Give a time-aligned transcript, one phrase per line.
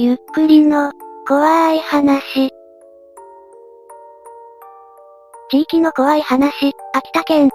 [0.00, 0.92] ゆっくりの、
[1.26, 2.50] 怖い話。
[5.50, 7.50] 地域の怖い話、秋田県。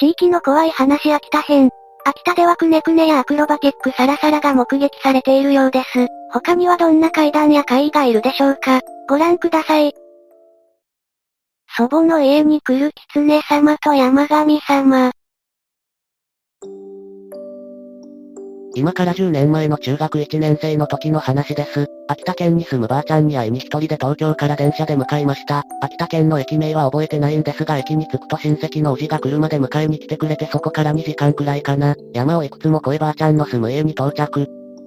[0.00, 1.70] 地域の怖い話秋田編。
[2.04, 6.08] 秋田ではくねくねやアクロバティックサラサラが目撃されているようです。
[6.32, 9.94] 他にはどんな階段や怪異がいるでしょうかご覧ください。
[11.76, 15.12] 祖母の家に来る狐様と山神様。
[18.74, 21.86] 今から10年前の中学1年生の時の話です。
[22.08, 25.62] 秋田県に住むばあちゃんに会いに一人で東京から電車で向かいました。
[25.82, 31.94] 秋田県の駅名は覚えてないんですが駅に着くと親戚のおじが車で迎えに来てくれてそこから2時間くらいかな。
[32.14, 34.46] 山をいくつも越えばあちゃんの住む家に到着。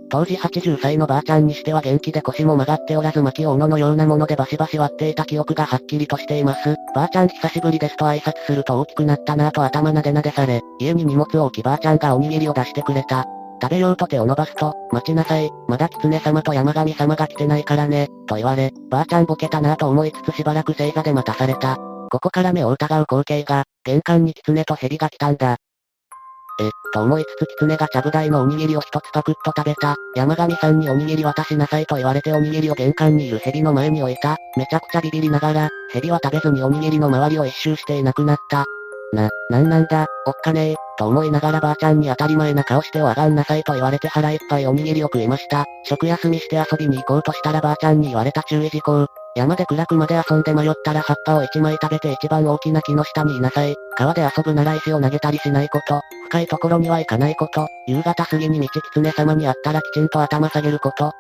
[0.10, 6.76] 当時80歳のばあちゃんにしては元気で腰も曲がっておらず巻き斧のようなものでバシバシ割っていた記憶がはっきりとしています。
[6.94, 13.26] ばあちゃん久しぶりですと挨拶すると大きくなったなぁと頭なでなでされ、家に荷物を置きばあちゃんがおにぎりを出してくれた。
[13.62, 21.78] 食べようと手を伸ばすと、待ちなさい、まだ狐様と山神様が来てないからね、と言われ、ばあちゃんボケたなぁと思いつつしばらく正座で待たされた。
[22.12, 25.58] ここから目を疑う光景が、玄関に狐と蛇が来たんだ。
[26.62, 29.96] え、と思いつつ狐がちゃぶ台のおにぎりを一つパクッと食べた。
[30.16, 34.38] 山上さんにおにぎり渡しなさいと言われておにぎりを玄関にいる蛇の前に置いた。
[34.56, 38.66] めちゃくちゃビビりながら、蛇は食べずにおにぎりの周りを一周していなくなった。
[39.14, 45.66] な、なんなんだ、おっかねえ、と思いながらばあちゃんに当たり前な顔しておあがんなさいと言われて腹いっぱいおにぎりを食いました。
[45.84, 49.08] 食休みして遊びに行こうとしたらばあちゃんに言われた注意事項。
[49.36, 53.76] 山で暗くまで遊んで迷ったら葉っぱを一枚食べて一番大きな木の下にいなさい。
[53.98, 56.02] 川で遊ぶなら石を投げたりしないこと。
[56.30, 57.68] 深いところには行かないこと。
[57.88, 61.12] 夕方過ぎに道狐様に会ったらきちんと頭下げること。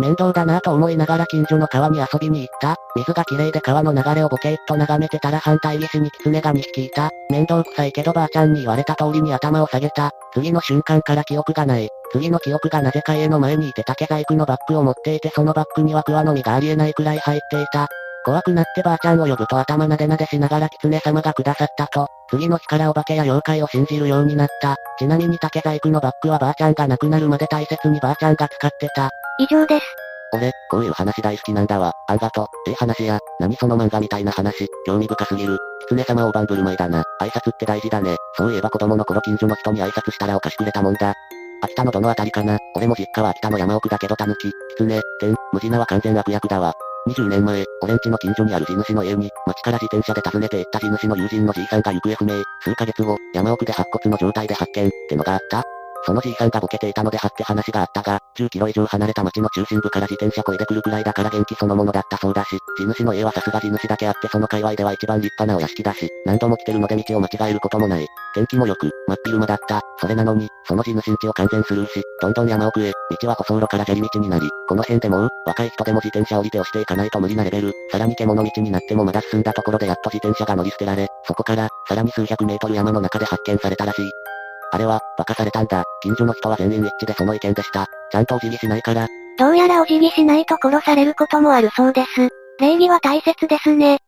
[0.00, 2.76] 面倒だなぁと思いながら近所の川に遊びに行った。
[2.96, 7.10] 水が綺麗で川の流れをボケーっと眺めてたら反対岸に狐が2匹いた。
[7.30, 10.10] 面倒くさいけどばあちゃんに言われた通りに頭を下げた。
[10.34, 11.88] 次の瞬間から記憶がない。
[12.12, 17.88] 次の記憶がなぜか家の前にいて竹細工のバッグを持っていてそのバッグには桑の実がありえないくらい入っていた。
[18.24, 24.76] 怖くなってばあちゃんを呼ぶと頭なでなでしながら狐様がくださったと、次の日からお化けや妖怪を信じるようになった。
[24.98, 29.10] ちなみに竹細工のバッグはばあちゃんが亡くなるまで大切にばあちゃんが使ってた。
[29.38, 29.86] 以上です。
[30.34, 31.92] 俺、こういう話大好きなんだわ。
[32.08, 35.58] あんがと、ええ話や、何その漫画みたいな話、興味深すぎる。
[35.88, 37.02] 狐様大盤振る舞いだな。
[37.20, 38.16] 挨拶って大事だね。
[38.36, 41.14] そういえば子供の頃近所の人に挨拶したらお菓子くれたもんだ。
[41.62, 46.72] 秋田のどのあたりかな俺も実家は秋田の山奥だけど狸、狐、天、無地なは完全悪役だわ。
[47.08, 52.42] 20年前、俺んちの近所にある地主の家に、町から自転車で訪ねて行った地主の友人のじいさんが行方不明。
[52.60, 55.64] 数ヶ月後、山奥で白骨の状態で発見、ってのがあった
[56.04, 68.06] そのじいさんがボケていたので張って話があったが、10キロ以上離れた町の中心部から自転車こいでくるくらいだから元気そのものだったそうだし、地主の家はさすが地主だけあってその界隈では一番立派なお屋敷だし、何度も来てるので道を間違えることもない。
[68.34, 69.80] 天気も良く、真っ昼間だった。
[69.98, 84.31] それなのに、その地主んちを完全スルーし、どんどん山奥へ、道は舗装路から砂利道になり、この辺でもう、若い人でも自転車降りて押していかないと無理なレベル、さらに獣道になってもまだ進んだところでやっと自転車が乗り捨てられ、そこから、さらに数百メートル山の中で発見されたらしい。
[84.72, 85.84] あれは、馬鹿されたんだ。
[86.02, 87.86] 近所の人は全員一致でその意見でした。
[88.10, 89.06] ちゃんとお辞儀しないから。
[89.38, 92.30] どうやらお辞儀しないと殺されることもあるそうです。
[92.58, 93.98] 礼儀は大切ですね。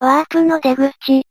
[0.00, 1.22] ワープの出口。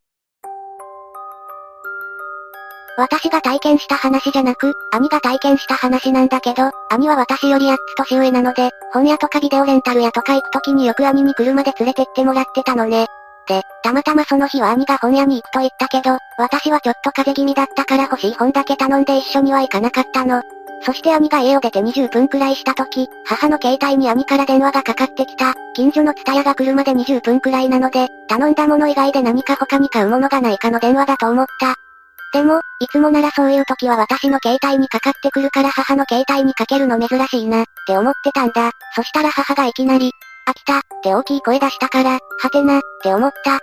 [3.00, 7.78] 私が体験した話じゃなく、兄が体験した話なんだけど、兄は私より8つ
[8.10, 13.08] 年上なので、本屋とかビデオレンタル屋とか行く時によく兄に車で連れてってもらってたのね。
[13.48, 20.42] で、たまたまその日は兄が本屋に行くと言ったけど、私はちょっと風邪気味だったから欲しい本だけ頼んで一緒には行かなかったの。
[20.84, 25.56] そして兄が家を出て20分くらいした時、母の携帯に兄から電話がかかってきた。
[25.74, 31.76] 近所のツタヤが来るまで20分くらいなので、頼んだもの以外で何か他に買うものがないかの電話だと思った。
[32.34, 38.72] でも、いつもならそういう時は私の携帯にかかってくるから母の携帯にかけるの珍しいな、って思ってたんだ。
[38.96, 40.12] そしたら母がいきなり、
[40.48, 43.60] 飽きた、って大きい声出したから、はてな、って思った。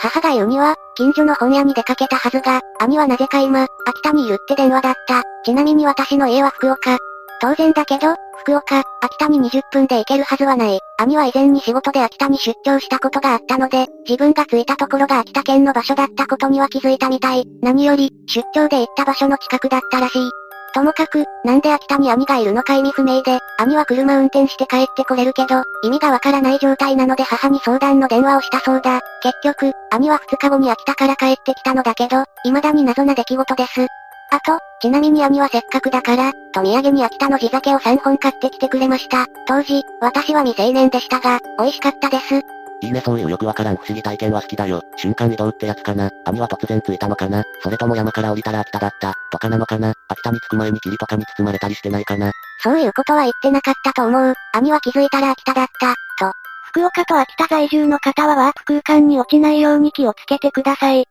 [0.00, 5.22] 母が言うには、近所の本屋に出かけたはずが、兄はなぜか今、秋田にいるって電話だった。
[5.44, 6.96] ちなみに私の家は福岡。
[7.40, 10.80] 当然だけど、福岡、秋田に20分で行けるはずはない。
[10.98, 17.44] 兄は以前に仕事で秋田に出張したことがあったので、自分が着いたところが秋田県の場所だったことには気づいたみたい。
[17.62, 20.30] 何より、出張で行った場所の近くだったらしい。
[20.78, 29.00] ともかく、なんで秋田に兄がいるのか意味不明で、兄は車運転して帰ってこれるけど、意味がわからない状態なので母に相談の電話をしたそうだ。
[29.20, 33.86] 結局、兄は2日後に秋田から帰ってきたのだけど、未だに謎な出来事です。
[34.30, 39.26] あと、ちなみに兄はせっかくだから、と土産に秋田の地酒を3本買ってきてくれました。
[39.48, 42.40] 当時、私は未成年でしたが、美味しかったです。
[42.80, 44.82] いいねそういうよくわからん不思議体験は好きだよ。
[44.96, 46.10] 瞬間移動ってやつかな。
[46.26, 47.42] 網は突然ついたのかな。
[47.62, 49.94] それとも山から降りたら秋田だった、とかなのかな。
[50.08, 52.30] 秋田に着く前に霧とかに包まれたりしてないかな。
[52.62, 54.34] そういうことは言ってなかったと思う。
[54.52, 55.94] 網は気づいたら秋田だった、
[56.24, 56.32] と。
[56.68, 61.04] 福岡と秋田在住の方はワープ空間に落ちないように気をつけてください。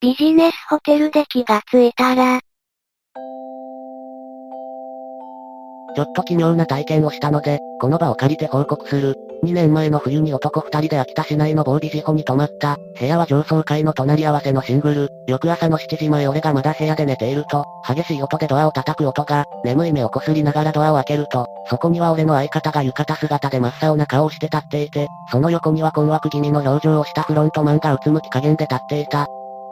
[0.00, 2.40] ビジネスホテルで気がついたら、
[5.94, 9.31] ちょっと奇妙な体験をしたので、この場を借りて報告する。
[9.44, 12.76] 2年前の冬に男2人で秋田市内の防備事故に泊まった。
[12.96, 15.08] 部屋は上層階の隣り合わせのシングル。
[15.26, 29.26] 翌朝の7時前俺がまだ部屋で寝ていると、激しい音でドアを叩く音が、眠い目をこすりながらドアを開けると、そこには俺の相方が浴衣姿で真っ青な顔をして立っていて、その横には困惑気味の表情をしたフロントマンがうつむき加減で立っていた。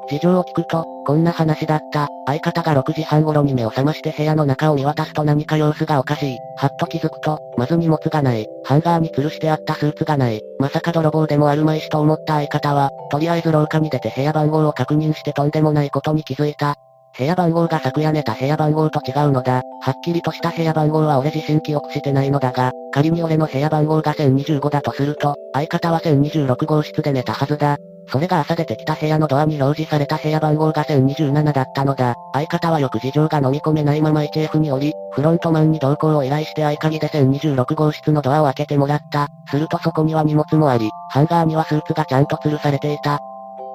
[0.08, 2.08] 事情を聞くと、こんな話だった。
[2.26, 6.38] 相方が6時半頃に目を覚まして部屋の中を見渡すと何か様子がおかしい。
[6.56, 8.46] はっと気づくと、まず荷物がない。
[8.64, 10.40] ハンガーに吊るしてあったスーツがない。
[10.58, 16.76] まさか泥棒でもあるまいしと思った相方は、とりあえず廊下に出て部屋番号を確認してとんでもないことに気づいた。
[17.18, 19.62] 部屋番号が昨夜寝た部屋番号と違うのだ。
[19.82, 27.78] はっきりとした部屋番号は俺自身記憶してないのだが、仮に俺の部屋番号が1025だとすると、相方は1026号室で寝たはずだ。
[28.08, 32.14] それが朝出てきた部屋のドアに表示された部屋番号が1027だったのだ。
[32.32, 39.28] 相方はよく事情が飲み込めないまま 1F に降り、フロントマンに同行を依頼して合鍵で1026号室のドアを開けてもらった。
[39.48, 43.20] するとそこには荷物もあり、ハンガーにはスーツがちゃんと吊るされていた。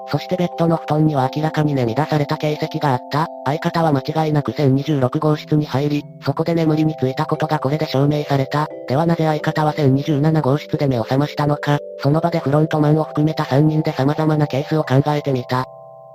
[0.08, 3.26] そしてベッドの布団には明らかに寝乱された形跡があった。
[3.44, 8.68] 相方は間違いなく1026号室に入り、そこで眠りについたことがこれで証明された。
[8.88, 11.78] ではなぜ相方は1027号室で目を覚ましたのか。
[11.98, 15.66] その場でフロントマンを含めた3人で様々なケースを考えてみた。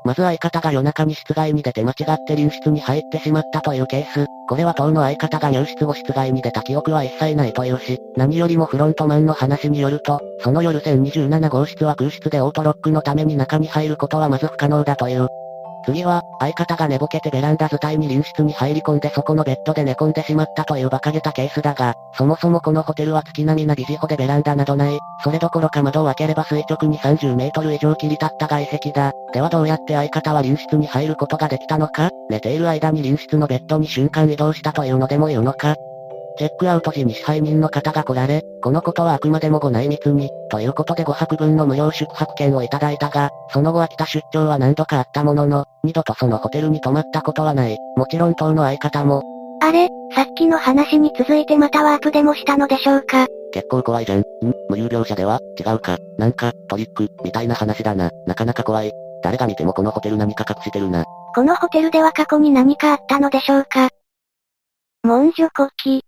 [0.03, 4.25] まず相方が夜中に室外に出て間違って臨室に入ってしまったというケース。
[4.47, 15.27] これは当の相方が入室後室外に出た記憶は一切ないというし、何よりもフロントマンの話によると、その夜1027号室は空室でオートロックのために中に入ることはまず不可能だという。
[15.83, 24.99] 次は、相方が寝ぼけてベランダ伝いに臨室に入り込んでそこのベッドで寝込んでしまったという馬鹿げたケースだが、そもそもこのホテルは月並みな疑似保でベランダなどない。
[25.23, 29.11] それどころか窓を開ければ垂直に30メートル以上切り立った外壁だ。
[29.33, 35.75] ではどうやって相方は臨室に入ることができたのか寝ている間に臨室のベッドに瞬間移動したというのでも言うのか
[36.37, 47.77] チェックアウト時に支配人の方が来られ、このことはあくまでもご内密に、ということで5泊分の無料宿泊券をいただいたが、その後秋田出張は何度かあったものの、二度とそのホテルに泊まったことはない。
[47.97, 49.21] もちろん当の相方も。
[49.61, 53.27] あれ、さっきの話に続いてまたワープでもしたのでしょうか？
[53.53, 54.19] 結構怖いじゃん。
[54.21, 54.23] ん？
[54.69, 55.39] 無有病者では？
[55.59, 55.97] 違うか？
[56.17, 58.09] なんか、トリック、みたいな話だな。
[58.25, 58.91] なかなか怖い。
[59.23, 61.05] 誰が見てもこのホテル何か隠してるな。
[61.33, 63.89] このホテルでは過去に何かあったのでしょうか？
[65.03, 66.03] 文書古希。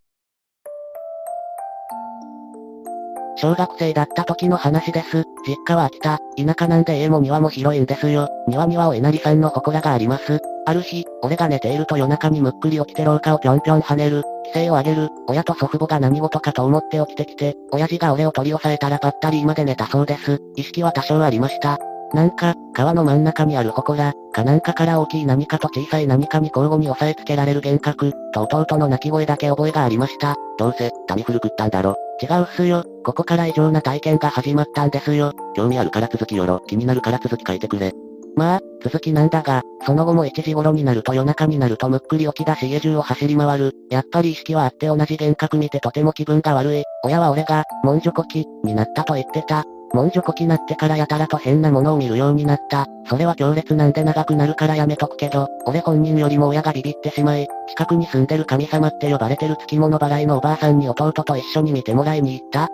[3.35, 5.23] 小学生だった時の話です。
[5.45, 8.29] 実家は秋田、田舎なんで家も庭も広いんですよ。
[8.47, 10.39] 庭にはお稲荷さんの祠があります。
[10.65, 14.23] ある日、俺が寝ていると夜中にむっくり起きて廊下をぴょんぴょん跳ねる。
[14.45, 15.09] 規制を上げる。
[15.27, 20.39] 親と祖父母が何事かと思って起きてきて、親父が俺を取り押さえたらぱったりまで寝たそうです。
[20.55, 21.79] 意識は多少ありました。
[22.13, 30.35] なんか、川の真ん中にある祠、かなんかから大きい何かと小さい何かに交互に押さえつけられる幻覚、と弟の泣き声だけ覚えがありました。
[30.59, 31.95] どうせ、タミフル食ったんだろ。
[32.21, 32.85] 違うっすよ。
[33.03, 35.33] ここから異常な体験が始まったんですよ。
[35.55, 36.61] 興味あるから続きよろ。
[36.67, 37.93] 気になるから続き書いてくれ。
[38.35, 43.73] まあ、続きなんだが、その後も1時頃になると夜中になるとむっくり起き出し家中を走り回る。
[43.89, 46.83] やっぱり意識はあって同じ幻覚見てとても気分が悪い。
[47.03, 49.65] 親は俺が、文書呼気、になったと言ってた。
[49.93, 52.87] 文書こきなってからやたらと変なものを見るようになった。
[53.07, 62.69] それは強烈なんで長くなるからやめとくけど、俺本人よりも親がビビってしまい、近くに住んでる神様って呼ばれてる月物払いのおばあさんに弟と一緒に見てもらいに行った。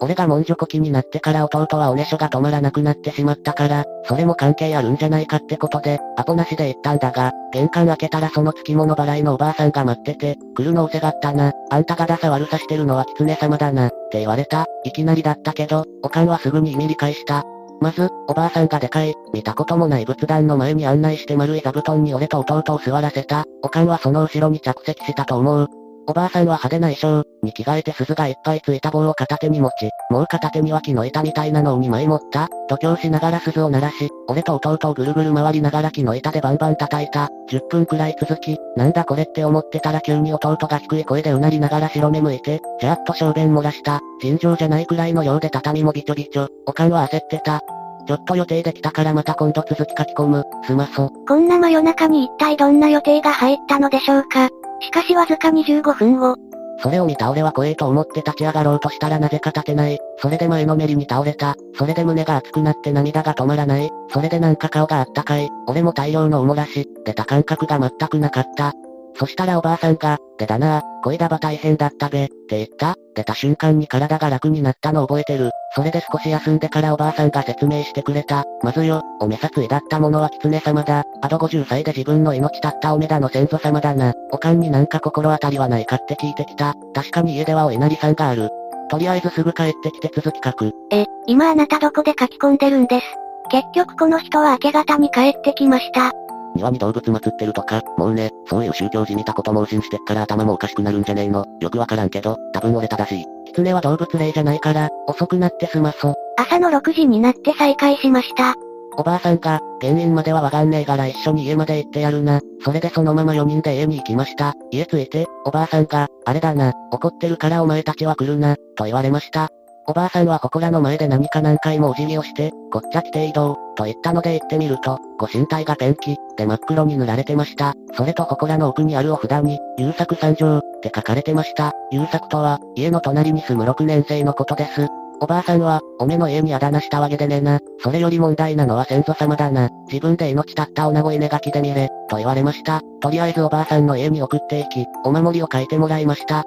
[0.00, 11.52] 俺が文書呼気になってから弟はおねしょが止まらなくなってしまったから、それも関係あるんじゃないかってことで、アポなしで行ったんだが、玄関開けたらその月物払いのおばあさんが待ってて、来るのおせがったな。
[11.70, 14.66] あんたがダサ悪さしてるのは狐様だな、って言われた。
[14.84, 17.44] いきなりだったけど、おかんはすぐに意味理解した。
[17.80, 23.44] まず、おばあさんがでかい、見たこともない仏壇の前に案内して丸い座布団に俺と弟を座らせた。
[23.62, 25.83] おかんはその後ろに着席したと思う。
[26.06, 37.30] おばあさんは派手な衣装に着替えて鈴がいっぱいついた棒を片手に持ち、もう片手には木の板みたいなのを2枚持った、度胸しながら鈴を鳴らし、俺と弟をぐるぐる回りながら木の板でバンバン叩いた。
[37.50, 44.00] 10分くらい続き、なんだこれって思ってたら急に弟が低い声でうなりながら白目向いて、じゃっと小便漏らした。
[44.20, 46.48] 尋常じゃないくらいのようで畳もびちょびちょ。
[46.66, 47.60] おかんは焦ってた。
[48.06, 50.44] ちょっと予定できたからまた今度続き書き込む。
[50.66, 51.10] すまそ。
[51.26, 54.50] こんな真夜中に一体どんな予定が入ったのでしょうか
[54.84, 56.36] しかしわずか25分後、
[56.78, 59.98] それを見た俺は怖いと思って立ち上がろうとしたらなぜか立てない。
[60.18, 61.54] それで前のめりに倒れた。
[61.74, 63.90] それで胸が熱くなって涙が止まらない。
[64.10, 65.48] それでなんか顔があったかい。
[65.66, 68.74] 俺も大量のおもらし、出た感覚が全くなかった。
[69.16, 72.94] そしたらおばあさんが、でだな恋だば大変だったべ、って言った。
[73.14, 75.50] 出た瞬間に体が楽になったの覚えてる。
[75.76, 78.44] それで少し休んでからおばあさんが説明してくれた。
[78.62, 81.04] まずよ、おめ殺意だったものは狐様だ。
[81.22, 84.14] あと50歳で自分の命絶ったおめだの先祖様だな。
[84.32, 86.74] おかんになんか心当たりはないかって聞いてきた。
[86.92, 88.50] 確かに家ではお稲荷さんがある。
[88.90, 90.72] とりあえずすぐ帰ってきて続き書く。
[90.90, 93.04] え、今あなたどこで書き込んでるんです？
[93.50, 96.10] 結局この人は明け方に帰ってきました。
[96.54, 101.44] 庭に動物祀ってるとか、もうね、そういう宗教じみたこと盲信してっから頭もおかしくなるんじゃねえの。
[101.60, 103.24] よくわからんけど、多分俺正しい。
[103.46, 106.14] 狐は動物霊じゃないから、遅くなってすまそ。
[106.36, 108.54] 朝の6時になって再開しました。
[108.96, 112.40] おばあさんが、原因まではわかんねえから一緒に家まで行ってやるな。
[112.64, 114.54] それでそのまま4人で家に行きました。
[114.70, 119.50] 家着いて、おばあさんが、あれだな、怒ってるからお前たちは来るな、と言われました。
[119.86, 127.74] おばあさんは祠の前で何か何回もお辞儀をして、こっちゃ来て移動、と言ったので行ってみると、ご神体がペンキ、で真っ黒に塗られてました。
[127.92, 131.72] それと祠の奥にあるお札に、優作三条、って書かれてました。
[131.90, 134.88] 優作とは、家の隣に住む6年生のことです。
[135.20, 137.60] おばあさんは、おめの家にあだ名したわけでねな。
[137.78, 139.68] それより問題なのは先祖様だな。
[139.88, 142.80] 自分で命絶った女子稲書きで見れ、と言われました。
[143.00, 146.44] とりあえずおばあさんの家に送っていき、お守りを書いてもらいました。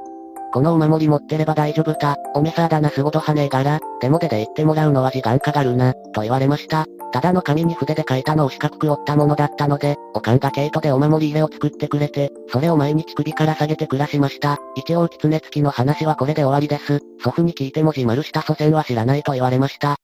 [0.54, 2.16] このお守り持ってれば大丈夫だ。
[2.34, 6.86] おめさだなすごとはねえから、でも出で言ってもらうのは時間かかるな、と言われました。
[7.12, 14.58] ただの紙に筆で書いたのを四角く折ったものだったので、おかんが毛糸でお守り入れを作ってくれて、それを毎日首から下げて暮らしました。
[14.76, 17.00] 一応狐付きの話はこれで終わりです。
[17.24, 19.98] 祖父に聞いても自丸した祖先は知らないと言われました。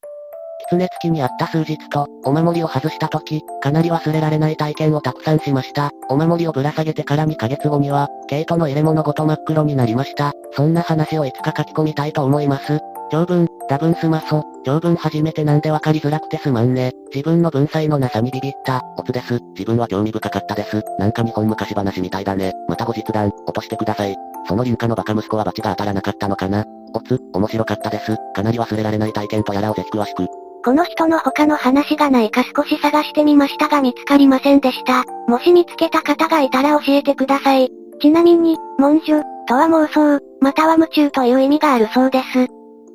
[0.70, 5.90] 狐付きにあった数日と、お守りを外した時、かなり忘れられない体験をたくさんしました。
[6.08, 10.32] お守りをぶら下げてから2ヶ月後には、毛糸の入れ物ごと真っ黒になりました。
[10.52, 12.80] そんな話をいつか書き込みたいと思います。
[13.10, 14.42] 長文、多分すまそ。
[14.64, 16.92] 長文初めてなんでわかりづらくてすまんね。
[17.14, 18.82] 自分の文才のなさにビビった。
[18.96, 19.38] オツです。
[19.54, 20.82] 自分は興味深かったです。
[20.98, 22.52] なんか日本昔話みたいだね。
[22.68, 24.16] また後日談、落としてください。
[24.48, 26.64] その林家のバカ息子は罰が当たらなかったのかな。
[26.94, 28.16] オツ、面白かったです。
[28.34, 30.43] かなり忘れられない体験とやらをぜひ詳しく。
[30.64, 35.04] この人の他の話がないか少し探してみましたが見つかりませんでした。
[35.28, 37.70] もし見つけた方がいたら教えてください。
[38.00, 42.46] ちなみに、文殊、とは妄想、または夢中という意味があるそうです。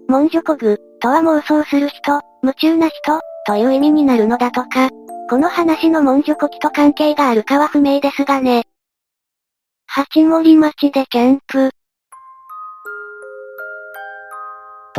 [0.07, 4.89] 文殊こぐ、とは妄想する人、夢中な人、という意味になるのだとか。
[5.29, 8.63] この話の文殊こきと関係があるかは不明ですがね。
[9.85, 11.69] 八森町でキャンプ。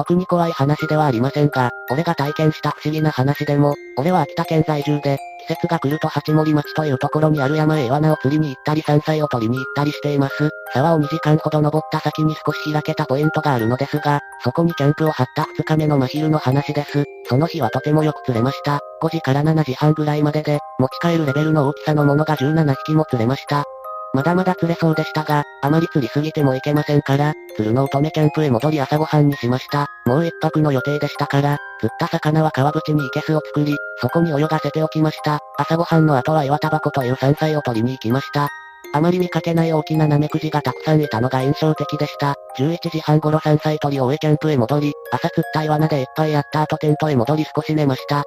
[0.00, 10.49] 特に怖い話ではありませんが、俺が体験した不思議な話でも、俺は秋田県在住で、季節が来ると八森町というところにある山へイワナを釣りに行ったり山菜を取りに行ったりしています。
[10.73, 17.04] 沢を2時間ほど登った先に少し開けたポイントがあるのですが、そこにキャンプを張った2日目の真昼の話です。
[17.28, 18.80] その日はとてもよく釣れました。
[19.02, 23.64] 5時から7時半ぐらいまでで、持ち帰るレベルの大きさのものが17匹も釣れました。
[24.12, 29.87] まだまだ釣れそうでしたが、あまり釣りすぎてもいけませんから、釣るのを止めキャンプへ戻り朝ごはんにしました。
[30.07, 35.38] もう一泊の予定でしたから、釣った魚は川淵に生けすを作り、そこに泳がせておきました。
[35.59, 38.49] 朝ごはんの後は岩タバコという山菜を取りに行きました。
[38.93, 42.35] あまり見かけない大きなナメクジがたくさんいたのが印象的でした。
[42.59, 48.25] 11時半頃山菜取りを終えキャンプへ戻り、朝釣った岩菜でいっぱいやった後テントへ戻り少し寝ました。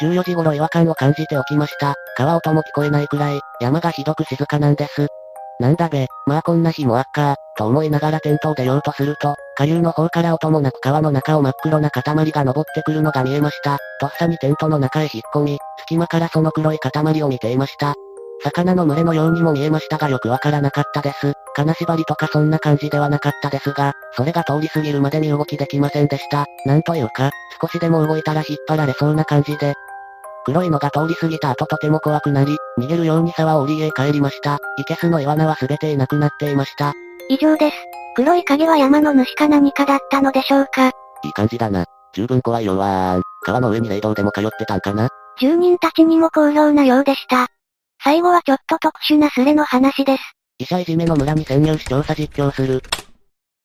[0.00, 1.94] 14時頃違和感を感じておきました。
[2.16, 5.08] 川音も聞こえないくらい、山がひどく静かなんです。
[5.58, 13.78] なんだべ、まあこんな日もあっかと思いながらテントを出ようとすると、下流の方から音もなく川の中を真っ黒な塊が登ってくるのが見えました。
[14.00, 17.94] とっさにテントの中へ引っ込み、隙間からその黒い塊を見ていました。
[18.42, 21.32] 魚の群れのようにも見えましたがよくわからなかったです。
[21.54, 26.44] 金縛りとかそんな感じではなかったですが、それが通り過ぎるまでに動きできませんでした。
[26.66, 29.74] なんというか、少しでも動いたら引っ張られそうな感じで、
[30.46, 34.60] 黒いのが通り過ぎた後とても怖くなり、逃げるように沢を降りへ帰りました。
[34.78, 36.94] いけすのイワナは全ていなくなっていました。
[37.28, 37.76] 以上です。
[38.14, 40.90] 黒い影は山の主か何かだったのでしょうか。
[41.24, 41.84] いい感じだな。
[42.14, 43.22] 十分怖いよわーん。
[43.44, 45.08] 川の上に霊道でも通ってたんかな
[45.40, 47.48] 住人たちにも好評なようでした。
[48.00, 50.22] 最後はちょっと特殊なスレの話です。
[50.58, 52.84] 医者いじめの村に潜入し調査実況する。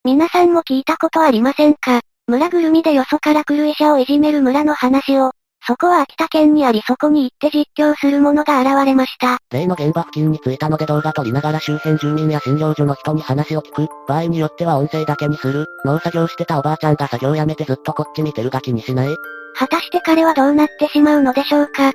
[0.03, 5.31] 皆さんも聞いたことありませんか村ぐるみでよそから来る医者をいじめる村の話を、
[5.67, 9.37] そこは秋田県にありそこに行って実況する者が現れました。
[9.51, 13.87] 例の現場付近に着いたので動画撮りながら周辺住民や診療所の人に話を聞く。
[14.07, 15.67] 場合によっては音声だけにする。
[15.85, 19.15] 農作業してたおばあちゃんが作業やめてずっとこっち見てるが気にしない
[19.55, 21.91] 果たして彼はどうなってしまうのでしょうか？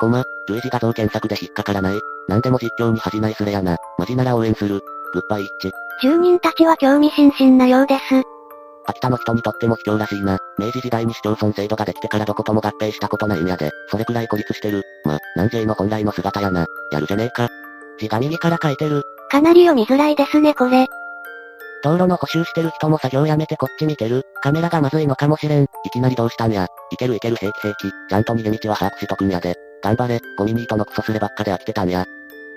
[0.00, 2.00] コマ、類似画像検索で引っかからない。
[2.26, 3.76] 何でも実況に恥じないすれやな。
[3.96, 4.80] マジなら応援する。
[5.12, 5.70] グッバイ一致。
[6.02, 8.33] 住人たちは興味津々なようです。
[8.86, 10.38] 秋田の人にとっても卑怯らしいな。
[10.58, 13.70] 明治時代に市町村制度ができてからどことも合併したことないんやで。
[13.88, 14.82] それくらい孤立してる。
[15.04, 16.66] ま、南 J の本来の姿やな。
[16.92, 17.48] やるじゃねえか。
[17.98, 19.02] 字が右から書いてる。
[19.30, 20.86] かなり読みづらいですねこれ。
[21.82, 24.22] 道路の補修してる人も作業やめてこっち見てる。
[24.42, 25.64] カメラがまずいのかもしれん。
[25.64, 26.66] いきなりどうしたんや。
[26.90, 27.90] いけるいける平気平気。
[28.08, 29.54] ちゃんと逃げ道は把握しとくんやで。
[29.82, 32.06] 頑張れ、ゴミニートのクソスレばっかで飽きてたんや。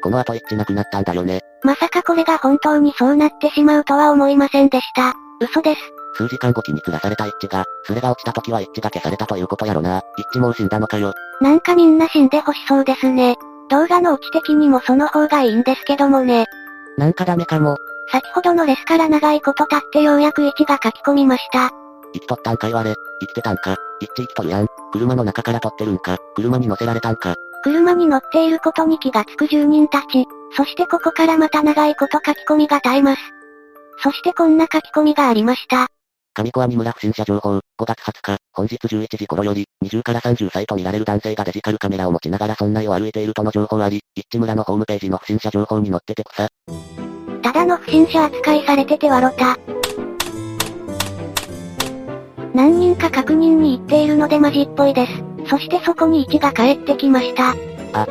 [0.02, 1.42] この後一致なくなったんだよね。
[1.64, 5.14] まさかこれが本当にそうなってしまうとは思いませんでした。
[5.42, 5.97] 嘘です。
[6.18, 10.02] 数時間後期に吊らされた一致が、スレが落ちた時は一致が消されたということやろな。
[10.18, 11.14] 一致もう死んだのかよ。
[11.40, 13.36] なんかみんな死んでほしそうですね。
[13.70, 16.46] 動画のオチ的にもその方がいいんですけどもね。
[16.98, 17.78] なんかダメかも。
[18.12, 21.70] 先ほどのレスから長いこと経ってようやく一致が書き込みました。
[22.14, 22.96] 生きとったんか言われ。
[23.22, 23.76] 生きてたんか。
[24.00, 24.68] 一致生きとるやん。
[24.92, 26.18] 車の中から撮ってるんか。
[26.36, 27.36] 車に乗せられたんか。
[27.64, 30.26] 車に乗っていることに気がつく住人たち。
[30.56, 33.22] そしてここからまた長いこと書き込みが絶えます。
[34.02, 35.90] そしてこんな書き込みがありました。
[36.38, 46.48] 上小網村不審者情報、5月20日、本日11時頃より、20から30歳と見られる男性がデジカルカメラを持ちながら村内を歩いているとの情報あり、一致村のホームページの不審者情報に載ってて草。
[47.42, 49.58] ただの不審者扱いされててわろた。
[52.54, 55.14] 何人か確認に行っているのでマジっぽいです。
[55.50, 57.56] そしてそこに1が帰ってきました。
[57.94, 58.08] あ。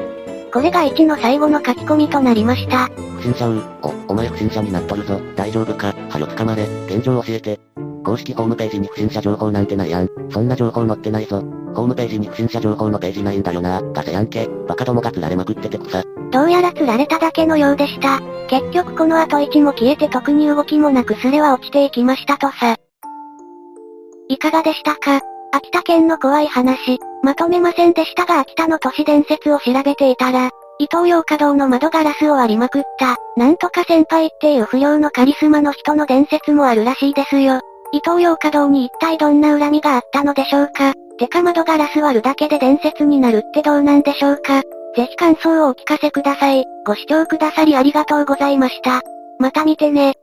[0.52, 2.88] これが1の最後の書き込みとなりました。
[2.88, 5.20] 不審者う、お、お前不審者になっとるぞ。
[5.36, 6.64] 大丈夫かはよ捕まれ。
[6.86, 7.60] 現状教えて。
[8.06, 10.08] 公式ホームページに不審者情報なんてないやん。
[10.30, 11.42] そんな情報載ってないぞ。
[11.74, 13.82] ホームページに不審者情報のページないんだよな。
[13.82, 14.48] ガセやんけ。
[14.68, 16.04] バカどもが釣られまくってて草。
[16.30, 18.20] どうやら釣られただけのようでした。
[18.48, 22.76] 結局この後1も消えて特に動きもなくスレは落ちていきましたとさ。
[24.28, 25.20] いかがでしたか？
[25.52, 37.60] 秋田県の怖い話、まとめませんでしたが秋田の都市伝説を調べていたら、伊東洋華堂の窓ガラスを割りまくった、なんとか先輩っていう不良のカリスマの人の伝説もあるらしいですよ。
[37.96, 40.92] 伊東洋華堂に一体どんな恨みがあったのでしょうか？
[41.18, 44.60] てか窓ガラス割るだけで伝説になるってどうなんでしょうか？
[44.94, 46.66] ぜひ感想をお聞かせください。
[46.84, 49.00] ご視聴くださりありがとうございました。
[49.38, 50.16] また見てね。